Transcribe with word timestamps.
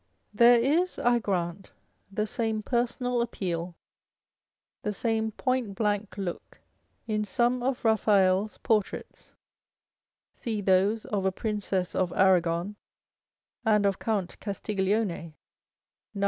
There 0.33 0.59
is, 0.59 0.97
I 0.97 1.19
grant, 1.19 1.69
the 2.11 2.25
same 2.25 2.63
personal 2.63 3.21
appeal, 3.21 3.75
the 4.81 4.93
same 4.93 5.31
point 5.31 5.75
blank 5.75 6.17
look 6.17 6.59
in 7.05 7.23
some 7.23 7.61
of 7.61 7.85
Raphael's 7.85 8.57
portraits 8.57 9.35
(see 10.31 10.59
those 10.59 11.05
of 11.05 11.23
a 11.27 11.31
Princess 11.31 11.93
of 11.93 12.11
Arragon 12.13 12.77
and 13.63 13.85
of 13.85 13.99
Count 13.99 14.39
Castiglione, 14.39 15.33
Nos. 16.15 16.19